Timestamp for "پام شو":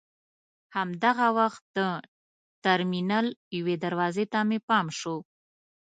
4.67-5.17